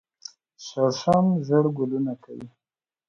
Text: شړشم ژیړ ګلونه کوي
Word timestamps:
شړشم 0.65 1.25
ژیړ 1.45 1.65
ګلونه 1.77 2.13
کوي 2.23 2.47